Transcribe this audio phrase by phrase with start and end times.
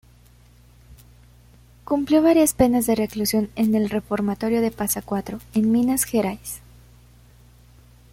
[1.85, 6.59] Cumplió varias penas de reclusión en el reformatorio de Pasa Cuatro, en Minas Gerais.